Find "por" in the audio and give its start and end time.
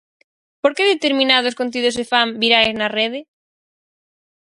0.63-0.71